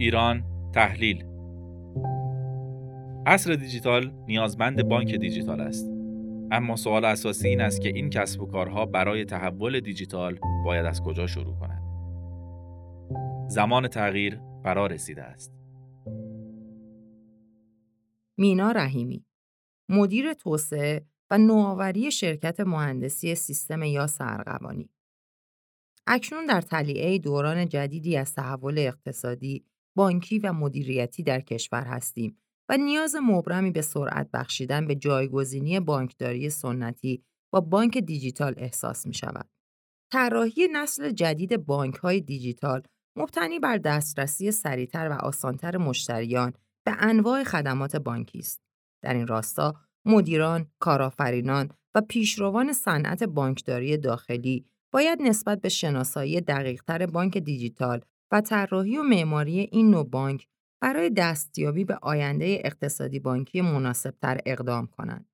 [0.00, 1.24] ایران تحلیل.
[3.26, 5.90] عصر دیجیتال نیازمند بانک دیجیتال است.
[6.50, 11.02] اما سوال اساسی این است که این کسب و کارها برای تحول دیجیتال باید از
[11.02, 11.82] کجا شروع کنند
[13.48, 15.52] زمان تغییر فرا رسیده است.
[18.36, 19.24] مینا رحیمی
[19.88, 24.90] مدیر توسعه و نوآوری شرکت مهندسی سیستم یا سرقوانی.
[26.06, 29.64] اکنون در تلیعه دوران جدیدی از تحول اقتصادی،
[29.96, 32.36] بانکی و مدیریتی در کشور هستیم
[32.68, 39.14] و نیاز مبرمی به سرعت بخشیدن به جایگزینی بانکداری سنتی با بانک دیجیتال احساس می
[39.14, 39.50] شود.
[40.12, 42.82] طراحی نسل جدید بانک های دیجیتال
[43.16, 46.52] مبتنی بر دسترسی سریعتر و آسانتر مشتریان
[46.86, 48.60] به انواع خدمات بانکی است.
[49.02, 49.74] در این راستا
[50.06, 58.00] مدیران، کارآفرینان و پیشروان صنعت بانکداری داخلی باید نسبت به شناسایی دقیقتر بانک دیجیتال
[58.32, 60.46] و طراحی و معماری این نوع بانک
[60.80, 65.28] برای دستیابی به آینده اقتصادی بانکی مناسبتر اقدام کنند.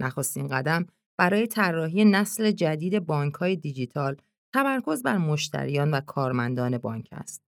[0.00, 0.86] نخستین قدم
[1.18, 4.16] برای طراحی نسل جدید بانک های دیجیتال
[4.54, 7.42] تمرکز بر مشتریان و کارمندان بانک است.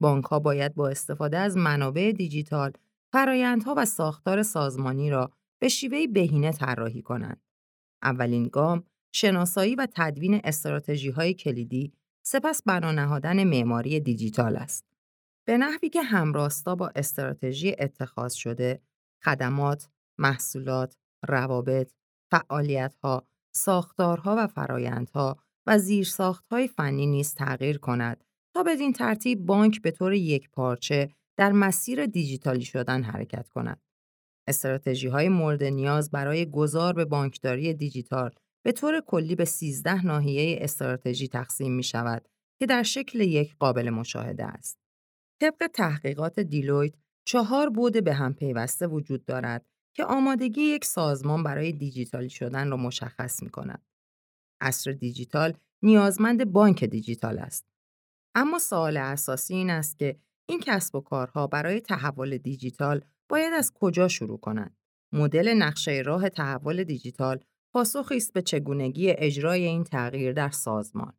[0.00, 2.72] بانک ها باید با استفاده از منابع دیجیتال
[3.12, 7.40] فرایندها و ساختار سازمانی را به شیوهی بهینه طراحی کنند.
[8.02, 14.84] اولین گام شناسایی و تدوین استراتژی های کلیدی سپس بنا نهادن معماری دیجیتال است.
[15.46, 18.80] به نحوی که همراستا با استراتژی اتخاذ شده،
[19.24, 20.96] خدمات، محصولات،
[21.28, 21.92] روابط،
[22.30, 28.24] فعالیت‌ها، ساختارها و فرایندها و زیرساختهای فنی نیز تغییر کند
[28.54, 33.80] تا بدین ترتیب بانک به طور یک پارچه در مسیر دیجیتالی شدن حرکت کند.
[34.48, 38.30] استراتژی های مورد نیاز برای گذار به بانکداری دیجیتال
[38.62, 43.90] به طور کلی به 13 ناحیه استراتژی تقسیم می شود که در شکل یک قابل
[43.90, 44.78] مشاهده است.
[45.40, 46.94] طبق تحقیقات دیلویت،
[47.24, 52.76] چهار بود به هم پیوسته وجود دارد که آمادگی یک سازمان برای دیجیتالی شدن را
[52.76, 53.86] مشخص می کند.
[54.60, 57.66] اصر دیجیتال نیازمند بانک دیجیتال است.
[58.34, 63.72] اما سوال اساسی این است که این کسب و کارها برای تحول دیجیتال باید از
[63.74, 64.76] کجا شروع کنند؟
[65.12, 67.40] مدل نقشه راه تحول دیجیتال
[67.72, 71.12] پاسخی است به چگونگی اجرای این تغییر در سازمان.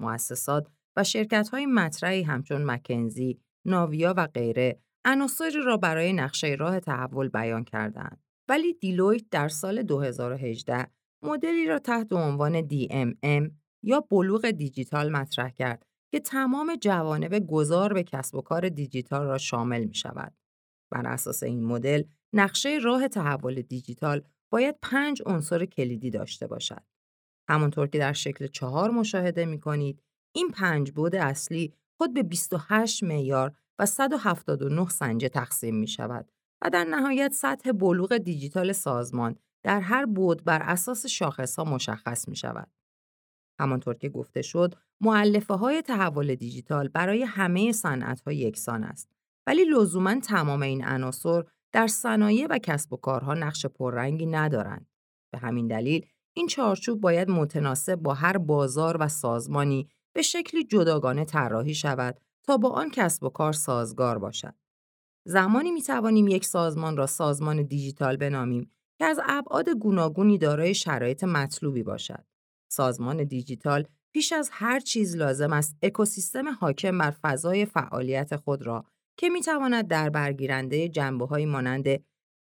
[0.00, 7.28] مؤسسات و شرکت‌های مطرحی همچون مکنزی، ناویا و غیره عناصری را برای نقشه راه تحول
[7.28, 8.22] بیان کردند.
[8.48, 10.86] ولی دیلویت در سال 2018
[11.22, 13.50] مدلی را تحت عنوان DMM
[13.82, 19.38] یا بلوغ دیجیتال مطرح کرد که تمام جوانب گذار به کسب و کار دیجیتال را
[19.38, 20.34] شامل می شود.
[20.90, 24.22] بر اساس این مدل، نقشه راه تحول دیجیتال
[24.54, 26.82] باید پنج عنصر کلیدی داشته باشد.
[27.48, 30.02] همانطور که در شکل چهار مشاهده می کنید،
[30.34, 36.32] این پنج بود اصلی خود به 28 معیار و 179 سنجه تقسیم می شود
[36.62, 42.28] و در نهایت سطح بلوغ دیجیتال سازمان در هر بود بر اساس شاخص ها مشخص
[42.28, 42.70] می شود.
[43.60, 49.10] همانطور که گفته شد، معلفه های تحول دیجیتال برای همه صنعت ها یکسان است.
[49.46, 54.86] ولی لزوما تمام این عناصر در صنایع و کسب و کارها نقش پررنگی ندارند.
[55.32, 61.24] به همین دلیل این چارچوب باید متناسب با هر بازار و سازمانی به شکلی جداگانه
[61.24, 64.54] طراحی شود تا با آن کسب و کار سازگار باشد.
[65.26, 71.24] زمانی می توانیم یک سازمان را سازمان دیجیتال بنامیم که از ابعاد گوناگونی دارای شرایط
[71.24, 72.24] مطلوبی باشد.
[72.68, 78.84] سازمان دیجیتال پیش از هر چیز لازم است اکوسیستم حاکم بر فضای فعالیت خود را
[79.16, 81.86] که می تواند در برگیرنده جنبه های مانند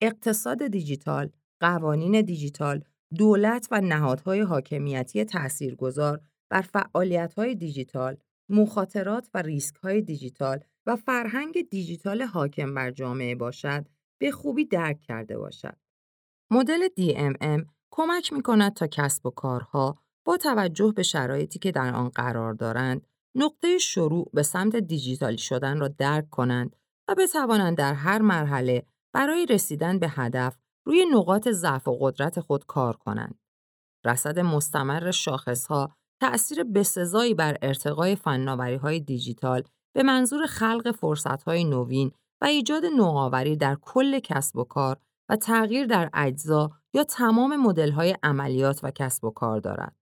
[0.00, 2.84] اقتصاد دیجیتال، قوانین دیجیتال،
[3.18, 8.16] دولت و نهادهای حاکمیتی تاثیرگذار بر فعالیت‌های دیجیتال،
[8.48, 13.86] مخاطرات و ریسک‌های دیجیتال و فرهنگ دیجیتال حاکم بر جامعه باشد،
[14.20, 15.76] به خوبی درک کرده باشد.
[16.50, 21.94] مدل DMM کمک می کند تا کسب و کارها با توجه به شرایطی که در
[21.94, 26.76] آن قرار دارند، نقطه شروع به سمت دیجیتالی شدن را درک کنند
[27.08, 32.66] و بتوانند در هر مرحله برای رسیدن به هدف روی نقاط ضعف و قدرت خود
[32.66, 33.38] کار کنند.
[34.04, 39.62] رصد مستمر شاخصها تأثیر بسزایی بر ارتقای فناوری های دیجیتال
[39.94, 44.96] به منظور خلق فرصت های نوین و ایجاد نوآوری در کل کسب و کار
[45.28, 49.96] و تغییر در اجزا یا تمام مدل های عملیات و کسب و کار دارد.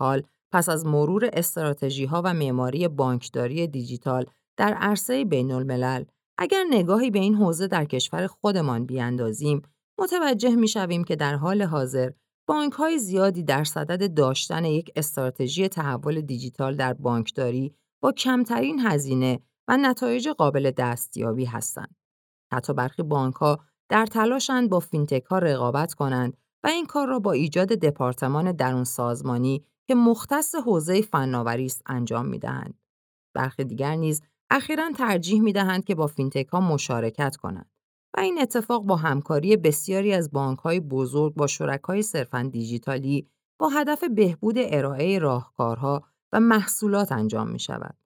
[0.00, 4.26] حال پس از مرور استراتژی ها و معماری بانکداری دیجیتال
[4.56, 6.04] در عرصه بین الملل،
[6.38, 9.62] اگر نگاهی به این حوزه در کشور خودمان بیاندازیم،
[9.98, 12.10] متوجه می شویم که در حال حاضر
[12.46, 19.40] بانک های زیادی در صدد داشتن یک استراتژی تحول دیجیتال در بانکداری با کمترین هزینه
[19.68, 21.96] و نتایج قابل دستیابی هستند.
[22.52, 23.58] حتی برخی بانک ها
[23.88, 28.84] در تلاشند با فینتک ها رقابت کنند و این کار را با ایجاد دپارتمان درون
[28.84, 32.74] سازمانی که مختص حوزه فناوری است انجام می دهند.
[33.34, 37.70] برخی دیگر نیز اخیرا ترجیح می دهند که با فینتک ها مشارکت کنند
[38.16, 43.28] و این اتفاق با همکاری بسیاری از بانک های بزرگ با شرکای صرفا دیجیتالی
[43.58, 46.02] با هدف بهبود ارائه راهکارها
[46.32, 47.96] و محصولات انجام می شود.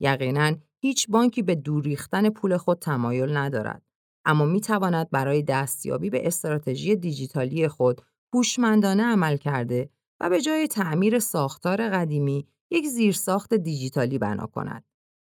[0.00, 3.82] یقینا هیچ بانکی به دور ریختن پول خود تمایل ندارد
[4.24, 8.02] اما می تواند برای دستیابی به استراتژی دیجیتالی خود
[8.34, 9.90] هوشمندانه عمل کرده
[10.28, 14.84] به جای تعمیر ساختار قدیمی یک زیرساخت دیجیتالی بنا کند.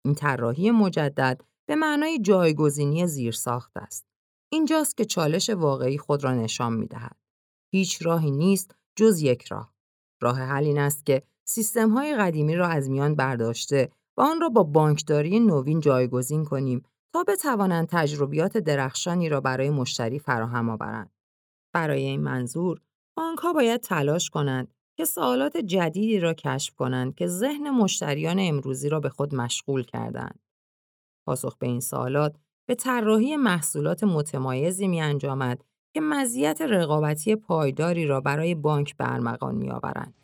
[0.05, 4.07] این طراحی مجدد به معنای جایگزینی زیرساخت است.
[4.53, 7.17] اینجاست که چالش واقعی خود را نشان می دهد.
[7.73, 9.75] هیچ راهی نیست جز یک راه.
[10.21, 14.49] راه حل این است که سیستم های قدیمی را از میان برداشته و آن را
[14.49, 21.11] با بانکداری نوین جایگزین کنیم تا بتوانند تجربیات درخشانی را برای مشتری فراهم آورند.
[21.73, 22.81] برای این منظور،
[23.17, 28.89] بانک ها باید تلاش کنند که سوالات جدیدی را کشف کنند که ذهن مشتریان امروزی
[28.89, 30.41] را به خود مشغول کردند.
[31.27, 35.65] پاسخ به این سوالات به طراحی محصولات متمایزی می انجامد
[35.95, 40.15] که مزیت رقابتی پایداری را برای بانک برمغان می آورند.